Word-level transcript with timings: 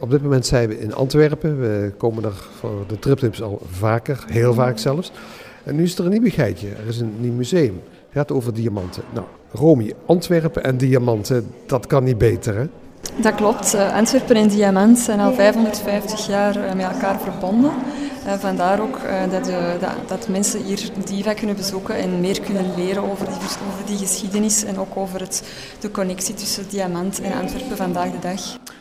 Op 0.00 0.10
dit 0.10 0.22
moment 0.22 0.46
zijn 0.46 0.68
we 0.68 0.80
in 0.80 0.94
Antwerpen. 0.94 1.60
We 1.60 1.92
komen 1.96 2.24
er 2.24 2.34
voor 2.58 2.84
de 2.86 2.98
triptips 2.98 3.42
al 3.42 3.60
vaker, 3.70 4.24
heel 4.26 4.54
vaak 4.54 4.78
zelfs. 4.78 5.12
En 5.64 5.76
nu 5.76 5.82
is 5.82 5.98
er 5.98 6.04
een 6.04 6.10
nieuwigheidje. 6.10 6.68
Er 6.68 6.86
is 6.88 7.00
een 7.00 7.14
nieuw 7.18 7.32
museum. 7.32 7.82
Het 7.90 8.12
gaat 8.12 8.32
over 8.32 8.54
diamanten. 8.54 9.02
Nou, 9.14 9.26
Romy, 9.52 9.92
Antwerpen 10.06 10.64
en 10.64 10.76
diamanten, 10.76 11.46
dat 11.66 11.86
kan 11.86 12.04
niet 12.04 12.18
beter 12.18 12.56
hè? 12.56 12.66
Dat 13.16 13.34
klopt. 13.34 13.74
Uh, 13.74 13.94
Antwerpen 13.94 14.36
en 14.36 14.48
diamant 14.48 14.98
zijn 14.98 15.20
al 15.20 15.32
550 15.32 16.26
jaar 16.26 16.56
uh, 16.56 16.74
met 16.74 16.92
elkaar 16.92 17.20
verbonden. 17.20 17.72
Uh, 18.26 18.32
vandaar 18.32 18.80
ook 18.80 18.98
dat, 19.30 19.44
dat, 19.80 19.90
dat, 20.06 20.28
mensen 20.28 20.62
hier 20.62 20.90
DIVA 21.04 21.34
kunnen 21.34 21.56
bezoeken 21.56 21.94
en 21.94 22.20
meer 22.20 22.40
kunnen 22.40 22.74
leren 22.76 23.10
over 23.10 23.26
die, 23.26 23.34
over 23.36 23.86
die 23.86 23.96
geschiedenis 23.96 24.64
en 24.64 24.78
ook 24.78 24.96
over 24.96 25.20
het, 25.20 25.42
de 25.80 25.90
connectie 25.90 26.34
tussen 26.34 26.64
diamant 26.68 27.20
en 27.20 27.32
Antwerpen 27.32 27.76
vandaag 27.76 28.10
de 28.10 28.18
dag. 28.18 28.40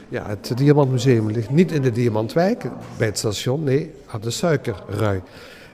Ja, 0.09 0.27
het 0.27 0.51
Diamantmuseum 0.55 1.31
ligt 1.31 1.49
niet 1.49 1.71
in 1.71 1.81
de 1.81 1.91
Diamantwijk, 1.91 2.63
bij 2.98 3.07
het 3.07 3.17
station, 3.17 3.63
nee, 3.63 3.91
aan 4.07 4.21
de 4.21 4.29
Suikerrui. 4.29 5.21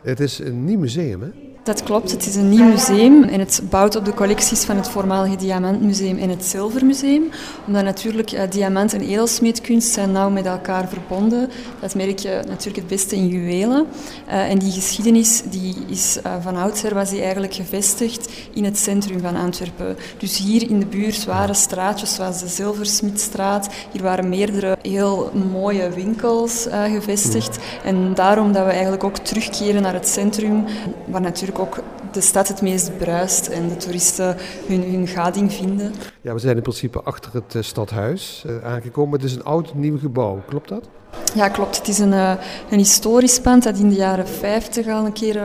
Het 0.02 0.20
is 0.20 0.40
een 0.40 0.66
nieuw 0.66 0.80
museum, 0.80 1.22
hè? 1.22 1.53
Dat 1.64 1.84
klopt, 1.84 2.12
het 2.12 2.26
is 2.26 2.36
een 2.36 2.50
nieuw 2.50 2.66
museum 2.66 3.24
en 3.24 3.40
het 3.40 3.62
bouwt 3.70 3.96
op 3.96 4.06
de 4.06 4.14
collecties 4.14 4.64
van 4.64 4.76
het 4.76 4.90
voormalige 4.90 5.36
Diamantmuseum 5.36 6.18
en 6.18 6.30
het 6.30 6.46
Zilvermuseum. 6.46 7.30
Omdat 7.68 7.84
natuurlijk 7.84 8.32
uh, 8.32 8.42
diamant 8.50 8.94
en 8.94 9.02
edelsmeedkunst 9.02 9.94
zijn 9.94 10.12
nauw 10.12 10.30
met 10.30 10.46
elkaar 10.46 10.88
verbonden. 10.90 11.50
Dat 11.80 11.96
merk 11.96 12.20
je 12.20 12.42
natuurlijk 12.48 12.76
het 12.76 12.88
beste 12.88 13.16
in 13.16 13.28
juwelen. 13.28 13.86
Uh, 14.28 14.50
en 14.50 14.60
die 14.60 14.72
geschiedenis 14.72 15.42
die 15.50 15.76
is 15.88 16.18
uh, 16.26 16.34
van 16.42 16.56
oudsher 16.56 16.94
was 16.94 17.10
die 17.10 17.22
eigenlijk 17.22 17.54
gevestigd 17.54 18.32
in 18.54 18.64
het 18.64 18.78
centrum 18.78 19.20
van 19.20 19.36
Antwerpen. 19.36 19.98
Dus 20.18 20.38
hier 20.38 20.70
in 20.70 20.80
de 20.80 20.86
buurt 20.86 21.26
waren 21.26 21.56
straatjes 21.56 22.16
zoals 22.16 22.40
de 22.40 22.48
Zilversmidstraat. 22.48 23.70
Hier 23.92 24.02
waren 24.02 24.30
meerdere 24.30 24.78
heel 24.82 25.32
mooie 25.52 25.90
winkels 25.90 26.68
gevestigd. 26.92 27.58
En 27.84 28.14
daarom 28.14 28.52
dat 28.52 28.66
we 28.66 28.72
eigenlijk 28.72 29.04
ook 29.04 29.18
terugkeren 29.18 29.82
naar 29.82 29.94
het 29.94 30.08
centrum, 30.08 30.66
waar 31.06 31.22
natuurlijk 31.22 31.52
ook 31.60 31.80
de 32.14 32.22
stad 32.22 32.48
het 32.48 32.62
meest 32.62 32.98
bruist 32.98 33.48
en 33.48 33.68
de 33.68 33.78
toeristen 33.78 34.38
hun, 34.68 34.84
hun 34.92 35.08
gading 35.08 35.54
vinden. 35.54 35.94
Ja, 36.22 36.34
we 36.34 36.40
zijn 36.40 36.56
in 36.56 36.62
principe 36.62 37.02
achter 37.02 37.34
het 37.34 37.54
uh, 37.56 37.62
stadhuis 37.62 38.44
uh, 38.48 38.64
aangekomen. 38.64 39.14
Het 39.14 39.24
is 39.24 39.36
een 39.36 39.44
oud 39.44 39.74
nieuw 39.74 39.98
gebouw, 39.98 40.42
klopt 40.48 40.70
dat? 40.70 40.90
Ja, 41.36 41.50
klopt. 41.50 41.78
Het 41.78 41.88
is 41.88 42.00
een, 42.00 42.12
uh, 42.12 42.34
een 42.70 42.78
historisch 42.78 43.40
pand 43.40 43.64
dat 43.64 43.78
in 43.78 43.90
de 43.90 43.96
jaren 43.96 44.28
50 44.28 44.88
al 44.88 45.06
een 45.06 45.14
keer 45.14 45.42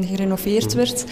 gerenoveerd 0.00 0.70
mm. 0.70 0.76
werd. 0.76 1.04